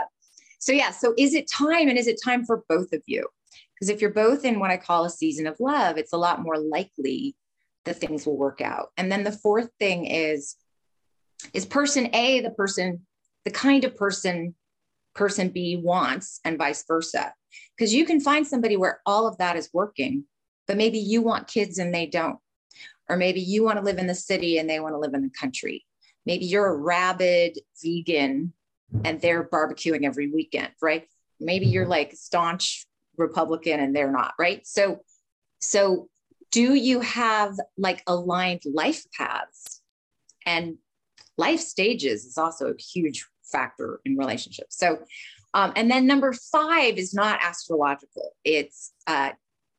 [0.62, 3.26] so, yeah, so is it time and is it time for both of you?
[3.74, 6.40] Because if you're both in what I call a season of love, it's a lot
[6.40, 7.34] more likely
[7.84, 8.90] that things will work out.
[8.96, 10.54] And then the fourth thing is
[11.52, 13.04] is person A the person
[13.44, 14.54] the kind of person
[15.16, 17.34] person B wants and vice versa.
[17.76, 20.26] Because you can find somebody where all of that is working,
[20.66, 22.38] but maybe you want kids and they don't.
[23.08, 25.22] Or maybe you want to live in the city and they want to live in
[25.22, 25.84] the country.
[26.24, 28.52] Maybe you're a rabid vegan
[29.04, 31.06] and they're barbecuing every weekend, right?
[31.40, 34.66] Maybe you're like staunch Republican and they're not, right?
[34.66, 35.00] So,
[35.60, 36.08] so
[36.50, 39.80] do you have like aligned life paths?
[40.46, 40.76] And
[41.36, 44.76] life stages is also a huge factor in relationships.
[44.76, 44.98] So,
[45.54, 48.32] um, and then number five is not astrological.
[48.44, 49.30] It's uh,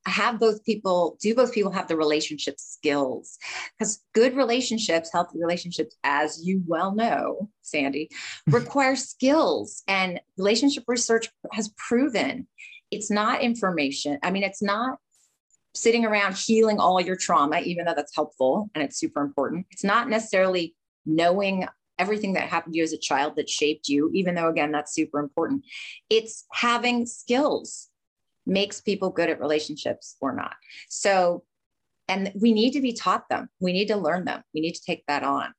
[0.06, 3.38] have both people do both people have the relationship skills?
[3.78, 8.10] Because good relationships healthy relationships as you well know sandy
[8.48, 12.48] require skills and relationship research has proven
[12.92, 14.98] it's not information i mean it's not
[15.76, 19.66] sitting around healing all your trauma even though that's helpful and it's super important.
[19.72, 21.68] It's not necessarily knowing
[22.00, 24.94] everything that happened to you as a child that shaped you even though again that's
[24.94, 25.64] super important.
[26.10, 27.90] It's having skills
[28.46, 30.56] makes people good at relationships or not.
[30.90, 31.44] So,
[32.08, 33.50] and we need to be taught them.
[33.60, 34.44] We need to learn them.
[34.54, 35.54] We need to take that on.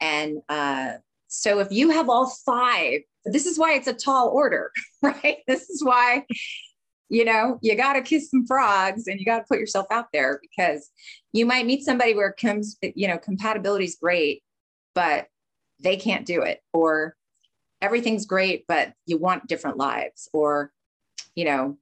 [0.00, 0.94] And uh,
[1.28, 4.70] so, if you have all five, this is why it's a tall order,
[5.02, 5.38] right?
[5.46, 6.24] This is why,
[7.08, 10.06] you know, you got to kiss some frogs and you got to put yourself out
[10.12, 10.90] there because
[11.32, 14.42] you might meet somebody where comes, you know, compatibility is great,
[14.94, 15.26] but
[15.80, 17.14] they can't do it, or
[17.80, 20.72] everything's great, but you want different lives, or,
[21.34, 21.78] you know,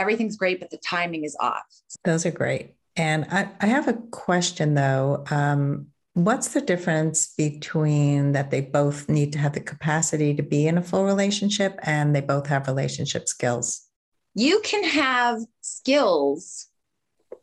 [0.00, 1.62] everything's great, but the timing is off.
[2.04, 2.74] Those are great.
[2.96, 5.24] And I, I have a question though.
[5.30, 10.66] Um, what's the difference between that they both need to have the capacity to be
[10.66, 13.86] in a full relationship and they both have relationship skills?
[14.34, 16.66] You can have skills,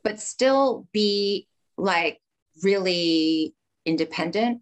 [0.03, 2.19] but still be like
[2.63, 3.53] really
[3.85, 4.61] independent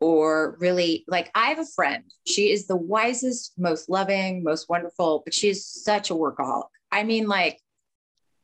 [0.00, 2.04] or really like I have a friend.
[2.26, 6.64] She is the wisest, most loving, most wonderful, but she is such a workaholic.
[6.94, 7.60] I mean, like,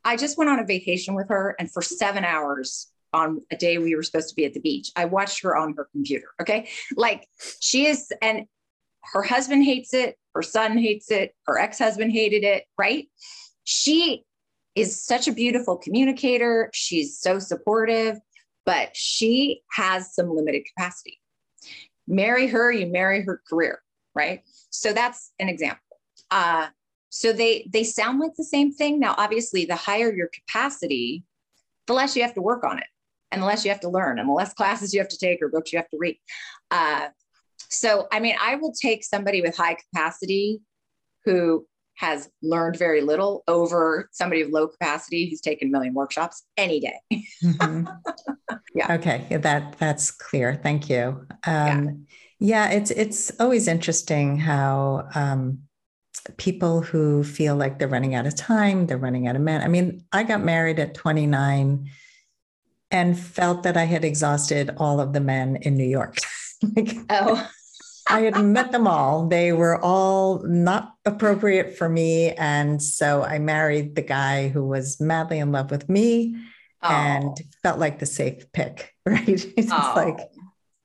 [0.04, 3.78] I just went on a vacation with her, and for seven hours on a day
[3.78, 6.28] we were supposed to be at the beach, I watched her on her computer.
[6.40, 6.68] Okay.
[6.96, 7.26] Like,
[7.60, 8.46] she is, and
[9.12, 13.08] her husband hates it, her son hates it, her ex husband hated it, right?
[13.64, 14.24] She
[14.74, 16.70] is such a beautiful communicator.
[16.72, 18.18] She's so supportive,
[18.66, 21.20] but she has some limited capacity
[22.10, 23.80] marry her, you marry her career,
[24.14, 24.42] right?
[24.70, 25.80] So that's an example.
[26.30, 26.66] Uh,
[27.10, 28.98] so they they sound like the same thing.
[29.00, 31.24] Now, obviously, the higher your capacity,
[31.86, 32.86] the less you have to work on it,
[33.30, 35.42] and the less you have to learn, and the less classes you have to take
[35.42, 36.16] or books you have to read.
[36.70, 37.08] Uh,
[37.68, 40.60] so, I mean, I will take somebody with high capacity
[41.24, 46.44] who has learned very little over somebody of low capacity who's taken a million workshops
[46.56, 46.98] any day.
[47.44, 47.86] mm-hmm.
[48.74, 48.94] yeah.
[48.94, 50.54] Okay, that that's clear.
[50.54, 51.26] Thank you.
[51.44, 52.06] Um,
[52.38, 52.68] yeah.
[52.68, 52.70] yeah.
[52.70, 55.58] it's it's always interesting how um,
[56.36, 59.62] people who feel like they're running out of time, they're running out of men.
[59.62, 61.88] I mean, I got married at 29
[62.90, 66.18] and felt that I had exhausted all of the men in New York.
[66.76, 67.48] like, oh.
[68.08, 69.28] I had met them all.
[69.28, 72.32] They were all not appropriate for me.
[72.32, 76.36] And so I married the guy who was madly in love with me
[76.82, 76.88] oh.
[76.88, 79.28] and felt like the safe pick, right?
[79.28, 79.92] It's oh.
[79.94, 80.18] like,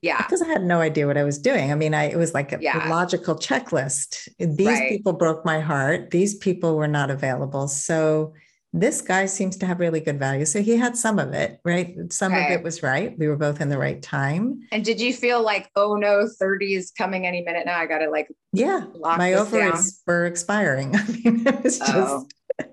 [0.06, 0.22] yeah.
[0.22, 1.72] Because I had no idea what I was doing.
[1.72, 2.88] I mean, I it was like a yeah.
[2.90, 4.30] logical checklist.
[4.38, 4.90] These right.
[4.90, 6.12] people broke my heart.
[6.12, 7.68] These people were not available.
[7.68, 8.34] So
[8.72, 10.46] this guy seems to have really good value.
[10.46, 11.96] So he had some of it, right?
[12.10, 12.46] Some okay.
[12.46, 13.18] of it was right.
[13.18, 14.60] We were both in the right time.
[14.72, 17.80] And did you feel like, oh no, 30 is coming any minute now?
[17.80, 20.96] I got to like, yeah, my ovaries were expiring.
[20.96, 21.86] I mean, it was oh.
[21.86, 22.66] just, oh.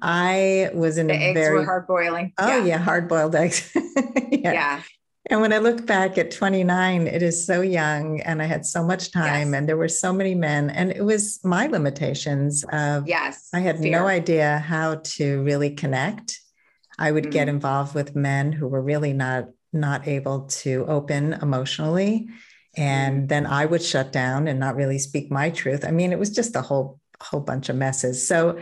[0.00, 2.32] I was in the a eggs very were hard boiling.
[2.38, 3.70] Oh yeah, yeah hard boiled eggs.
[4.30, 4.52] yeah.
[4.52, 4.82] yeah.
[5.30, 8.82] And when I look back at 29, it is so young and I had so
[8.82, 9.58] much time yes.
[9.58, 13.48] and there were so many men and it was my limitations of yes.
[13.52, 13.92] I had fear.
[13.92, 16.40] no idea how to really connect.
[16.98, 17.32] I would mm-hmm.
[17.32, 22.28] get involved with men who were really not not able to open emotionally
[22.74, 23.26] and mm-hmm.
[23.26, 25.84] then I would shut down and not really speak my truth.
[25.84, 28.26] I mean, it was just a whole whole bunch of messes.
[28.26, 28.58] So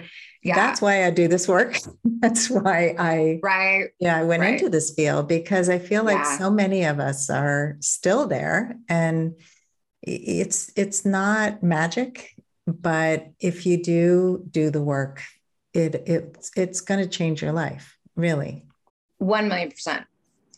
[0.47, 0.55] yeah.
[0.55, 1.77] that's why I do this work.
[2.05, 3.89] that's why I right.
[3.99, 4.55] Yeah, I went right.
[4.55, 6.39] into this field because I feel like yeah.
[6.39, 9.35] so many of us are still there and
[10.03, 12.35] it's it's not magic,
[12.67, 15.23] but if you do do the work,
[15.73, 18.65] it it's it's going to change your life, really.
[19.19, 20.05] 1 million percent.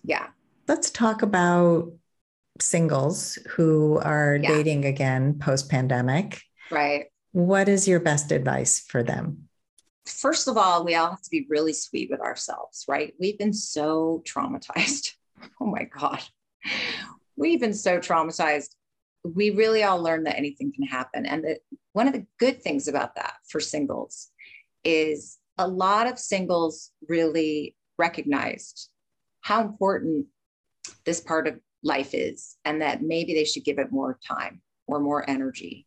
[0.03, 0.27] Yeah.
[0.66, 1.92] Let's talk about
[2.61, 4.48] singles who are yeah.
[4.48, 6.42] dating again post pandemic.
[6.70, 7.07] Right.
[7.33, 9.48] What is your best advice for them?
[10.09, 13.14] First of all, we all have to be really sweet with ourselves, right?
[13.21, 15.12] We've been so traumatized.
[15.61, 16.23] oh my God.
[17.37, 18.75] We've been so traumatized.
[19.25, 21.27] We really all learned that anything can happen.
[21.27, 21.59] And that
[21.92, 24.29] one of the good things about that for singles
[24.85, 28.90] is a lot of singles really recognized
[29.40, 30.27] how important
[31.05, 35.01] this part of life is and that maybe they should give it more time or
[35.01, 35.87] more energy.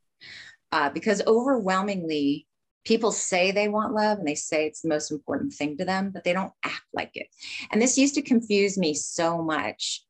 [0.71, 2.47] Uh, because overwhelmingly,
[2.84, 6.12] people say they want love and they say it's the most important thing to them,
[6.12, 7.28] but they don't act like it.
[7.72, 10.04] And this used to confuse me so much.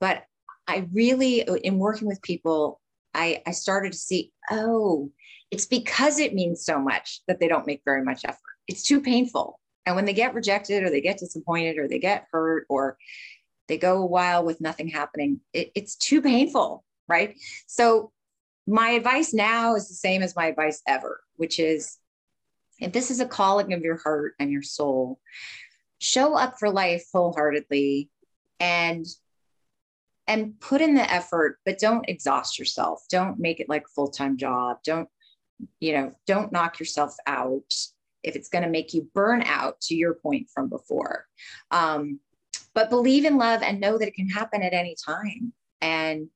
[0.00, 0.24] But
[0.66, 2.80] I really, in working with people,
[3.14, 5.10] I, I started to see, oh,
[5.50, 8.40] it's because it means so much that they don't make very much effort.
[8.66, 9.60] It's too painful.
[9.86, 12.96] And when they get rejected or they get disappointed or they get hurt or
[13.68, 17.36] they go a while with nothing happening, it, it's too painful, right?
[17.66, 18.12] So
[18.66, 21.98] my advice now is the same as my advice ever, which is
[22.80, 25.20] if this is a calling of your heart and your soul,
[25.98, 28.10] show up for life wholeheartedly
[28.60, 29.06] and
[30.26, 33.04] and put in the effort, but don't exhaust yourself.
[33.10, 34.78] Don't make it like a full-time job.
[34.82, 35.08] Don't,
[35.80, 37.74] you know, don't knock yourself out
[38.22, 41.26] if it's going to make you burn out to your point from before.
[41.70, 42.20] Um,
[42.74, 45.52] but believe in love and know that it can happen at any time.
[45.82, 46.28] And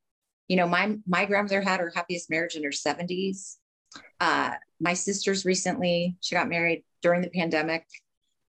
[0.49, 3.57] you know, my my grandmother had her happiest marriage in her 70s.
[4.21, 7.87] Uh, my sister's recently, she got married during the pandemic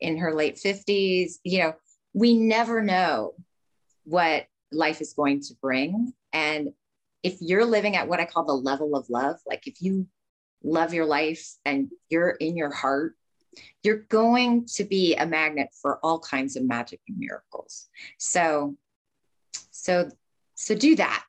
[0.00, 1.34] in her late 50s.
[1.44, 1.72] You know,
[2.12, 3.34] we never know
[4.04, 6.12] what life is going to bring.
[6.32, 6.70] And
[7.22, 10.06] if you're living at what I call the level of love, like if you
[10.62, 13.14] love your life and you're in your heart,
[13.82, 17.88] you're going to be a magnet for all kinds of magic and miracles.
[18.18, 18.76] So
[19.70, 20.10] So,
[20.54, 21.24] so do that.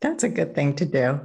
[0.00, 1.20] That's a good thing to do.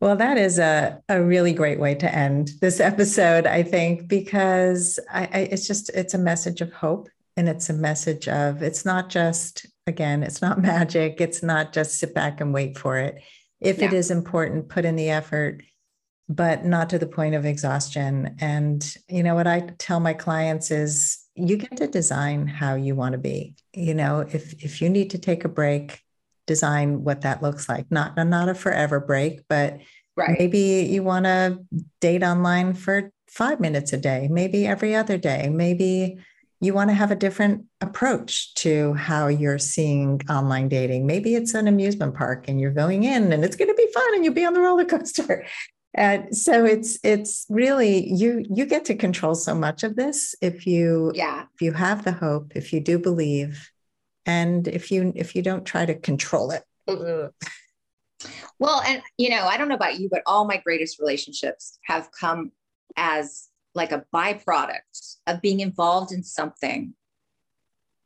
[0.00, 4.98] Well, that is a, a really great way to end this episode, I think, because
[5.10, 8.84] I, I, it's just it's a message of hope and it's a message of it's
[8.84, 11.20] not just again, it's not magic.
[11.20, 13.22] It's not just sit back and wait for it.
[13.60, 13.86] If yeah.
[13.86, 15.62] it is important, put in the effort,
[16.28, 18.36] but not to the point of exhaustion.
[18.40, 22.94] And you know what I tell my clients is you get to design how you
[22.94, 23.54] want to be.
[23.72, 26.02] You know, if if you need to take a break,
[26.46, 27.86] design what that looks like.
[27.90, 29.78] Not not a forever break, but
[30.16, 30.36] right.
[30.38, 31.58] maybe you want to
[32.00, 36.18] date online for five minutes a day, maybe every other day, maybe
[36.60, 41.06] you want to have a different approach to how you're seeing online dating.
[41.06, 44.14] Maybe it's an amusement park and you're going in and it's going to be fun
[44.14, 45.44] and you'll be on the roller coaster.
[45.98, 50.66] And so it's it's really you you get to control so much of this if
[50.66, 53.70] you yeah if you have the hope if you do believe
[54.26, 56.64] and if you if you don't try to control it.
[56.88, 57.28] Mm-hmm.
[58.58, 62.10] Well and you know i don't know about you but all my greatest relationships have
[62.18, 62.50] come
[62.96, 66.94] as like a byproduct of being involved in something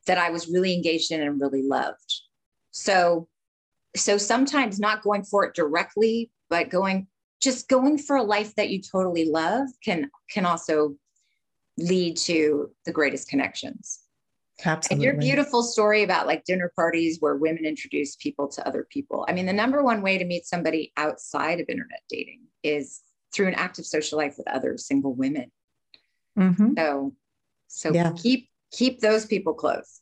[0.07, 2.13] that i was really engaged in and really loved.
[2.71, 3.27] So
[3.95, 7.07] so sometimes not going for it directly but going
[7.41, 10.95] just going for a life that you totally love can can also
[11.77, 14.00] lead to the greatest connections
[14.63, 15.07] Absolutely.
[15.07, 19.25] And your beautiful story about like dinner parties where women introduce people to other people.
[19.27, 23.01] I mean, the number one way to meet somebody outside of internet dating is
[23.33, 25.51] through an active social life with other single women.
[26.37, 26.73] Mm-hmm.
[26.77, 27.13] So,
[27.67, 28.11] so yeah.
[28.15, 30.00] keep keep those people close.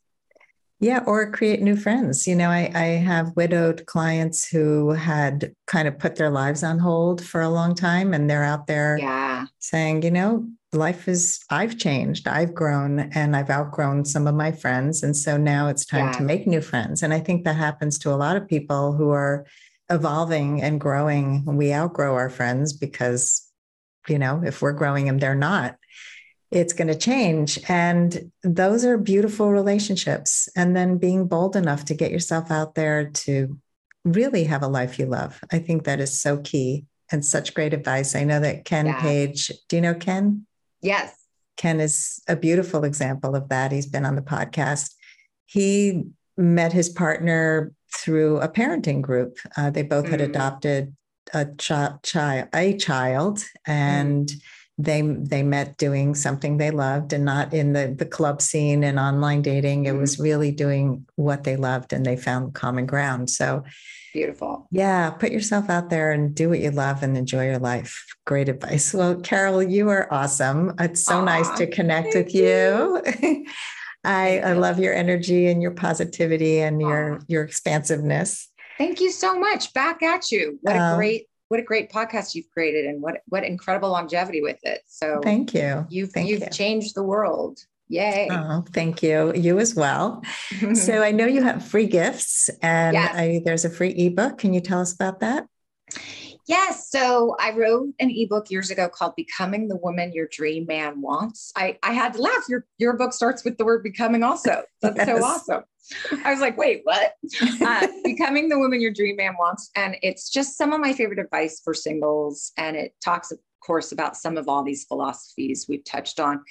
[0.82, 2.26] Yeah, or create new friends.
[2.26, 6.80] You know, I, I have widowed clients who had kind of put their lives on
[6.80, 9.46] hold for a long time and they're out there yeah.
[9.60, 14.52] saying, you know, life is i've changed i've grown and i've outgrown some of my
[14.52, 16.12] friends and so now it's time yeah.
[16.12, 19.10] to make new friends and i think that happens to a lot of people who
[19.10, 19.48] are
[19.90, 23.50] evolving and growing we outgrow our friends because
[24.08, 25.76] you know if we're growing and they're not
[26.52, 31.94] it's going to change and those are beautiful relationships and then being bold enough to
[31.94, 33.58] get yourself out there to
[34.04, 37.74] really have a life you love i think that is so key and such great
[37.74, 39.02] advice i know that ken yeah.
[39.02, 40.46] page do you know ken
[40.82, 41.16] Yes.
[41.58, 43.72] Ken is a beautiful example of that.
[43.72, 44.94] He's been on the podcast.
[45.46, 46.06] He
[46.38, 49.38] met his partner through a parenting group.
[49.58, 50.12] Uh, they both mm.
[50.12, 50.96] had adopted
[51.34, 54.42] a child, child, a child, and mm.
[54.80, 58.98] They they met doing something they loved, and not in the the club scene and
[58.98, 59.86] online dating.
[59.86, 60.00] It mm.
[60.00, 63.30] was really doing what they loved, and they found common ground.
[63.30, 63.64] So
[64.14, 64.68] Beautiful.
[64.72, 65.12] Yeah.
[65.12, 68.06] Put yourself out there and do what you love and enjoy your life.
[68.26, 68.94] Great advice.
[68.94, 70.74] Well, Carol, you are awesome.
[70.80, 73.04] It's so Aww, nice to connect with you.
[73.22, 73.46] you.
[74.04, 76.90] I, I love your energy and your positivity and Aww.
[76.90, 78.50] your your expansiveness.
[78.78, 79.74] Thank you so much.
[79.74, 80.58] Back at you.
[80.62, 84.42] What a um, great what a great podcast you've created and what what incredible longevity
[84.42, 84.82] with it.
[84.88, 85.86] So thank you.
[85.90, 86.50] You've thank you've you.
[86.50, 87.60] changed the world.
[87.90, 88.30] Yay.
[88.32, 89.34] Oh, thank you.
[89.34, 90.22] You as well.
[90.76, 93.16] so I know you have free gifts and yes.
[93.16, 94.38] I, there's a free ebook.
[94.38, 95.48] Can you tell us about that?
[96.50, 96.90] Yes.
[96.90, 101.52] So I wrote an ebook years ago called Becoming the Woman Your Dream Man Wants.
[101.56, 102.46] I, I had to laugh.
[102.50, 104.64] Your, your book starts with the word becoming also.
[104.82, 105.08] That's yes.
[105.08, 105.62] so awesome.
[106.26, 107.14] I was like, wait, what?
[107.62, 109.70] Uh, becoming the woman your dream man wants.
[109.76, 112.52] And it's just some of my favorite advice for singles.
[112.58, 116.44] And it talks of course, about some of all these philosophies we've touched on.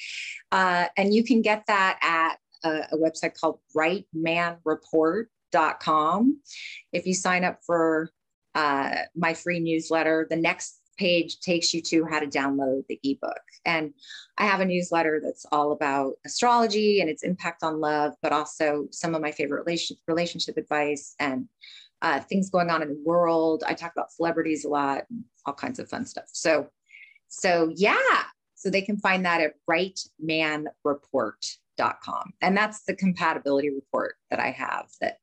[0.53, 6.41] Uh, and you can get that at a, a website called rightmanreport.com.
[6.93, 8.13] If you sign up for
[8.59, 13.41] uh, my free newsletter, the next page takes you to how to download the ebook.
[13.65, 13.95] And
[14.37, 18.89] I have a newsletter that's all about astrology and its impact on love, but also
[18.91, 19.65] some of my favorite
[20.09, 21.49] relationship, advice and
[22.03, 23.63] uh, things going on in the world.
[23.65, 25.05] I talk about celebrities a lot,
[25.47, 26.27] all kinds of fun stuff.
[26.33, 26.69] So
[27.29, 32.33] so, yeah, so they can find that at rightmanreport.com.
[32.41, 35.19] And that's the compatibility report that I have that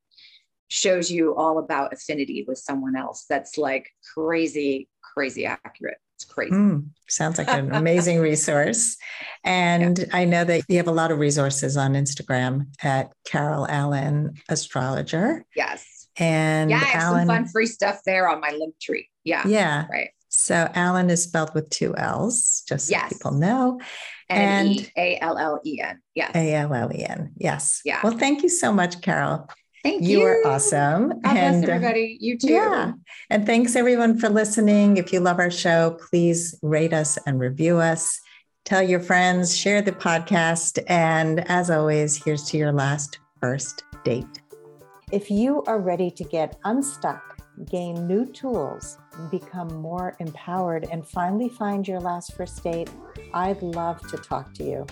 [0.68, 3.26] shows you all about affinity with someone else.
[3.30, 5.98] That's like crazy, crazy accurate.
[6.16, 6.54] It's crazy.
[6.54, 8.98] Mm, sounds like an amazing resource.
[9.44, 10.06] And yeah.
[10.14, 15.46] I know that you have a lot of resources on Instagram at Carol Allen Astrologer.
[15.56, 16.08] Yes.
[16.18, 19.08] And yeah, I have Allen, some fun free stuff there on my Linktree.
[19.26, 19.46] Yeah.
[19.46, 19.88] Yeah.
[19.92, 20.10] Right.
[20.30, 23.12] So Allen is spelled with two L's, just so yes.
[23.12, 23.80] people know.
[24.30, 26.02] And A L L E N.
[26.14, 26.32] Yes.
[26.36, 27.34] A L L E N.
[27.38, 27.82] Yes.
[27.86, 28.00] Yeah.
[28.04, 29.50] Well, thank you so much, Carol.
[29.86, 30.22] Thank you.
[30.22, 31.10] You are awesome.
[31.10, 32.18] God and bless uh, everybody.
[32.20, 32.52] You too.
[32.52, 32.94] Yeah.
[33.30, 34.98] And thanks everyone for listening.
[34.98, 38.20] If you love our show, please rate us and review us.
[38.64, 40.84] Tell your friends, share the podcast.
[40.88, 44.42] And as always, here's to your last first date.
[45.12, 47.22] If you are ready to get unstuck,
[47.70, 48.98] gain new tools,
[49.30, 52.90] become more empowered, and finally find your last first date,
[53.36, 54.88] I'd love to talk to you.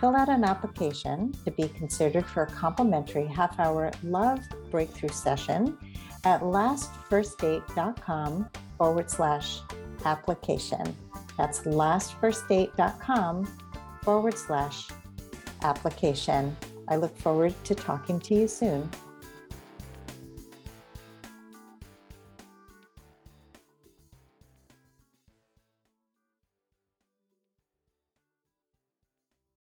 [0.00, 4.38] Fill out an application to be considered for a complimentary half hour love
[4.70, 5.76] breakthrough session
[6.24, 9.60] at lastfirstdate.com forward slash
[10.04, 10.94] application.
[11.36, 13.58] That's lastfirstdate.com
[14.02, 14.88] forward slash
[15.62, 16.56] application.
[16.86, 18.88] I look forward to talking to you soon.